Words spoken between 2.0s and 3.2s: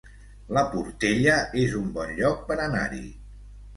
lloc per anar-hi